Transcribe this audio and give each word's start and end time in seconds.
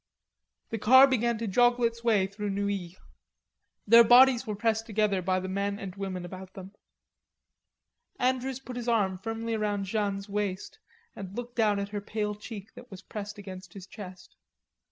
The 0.71 0.79
car 0.79 1.05
began 1.05 1.37
to 1.37 1.47
joggle 1.47 1.85
its 1.85 2.03
way 2.03 2.25
through 2.25 2.49
Neuilly. 2.49 2.97
Their 3.85 4.03
bodies 4.03 4.47
were 4.47 4.55
pressed 4.55 4.87
together 4.87 5.21
by 5.21 5.39
the 5.39 5.47
men 5.47 5.77
and 5.77 5.95
women 5.95 6.25
about 6.25 6.53
them. 6.55 6.73
Andrews 8.17 8.59
put 8.59 8.77
his 8.77 8.87
arm 8.87 9.19
firmly 9.19 9.55
round 9.55 9.85
Jeanne's 9.85 10.27
waist 10.27 10.79
and 11.15 11.37
looked 11.37 11.55
down 11.55 11.77
at 11.77 11.89
her 11.89 12.01
pale 12.01 12.33
cheek 12.33 12.73
that 12.73 12.89
was 12.89 13.03
pressed 13.03 13.37
against 13.37 13.73
his 13.73 13.85
chest. 13.85 14.35